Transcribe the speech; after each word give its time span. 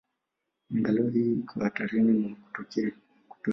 Angalau 0.73 1.07
iko 1.33 1.53
hatarini 1.63 2.11
mwa 2.19 2.35
kutoweka. 2.53 2.97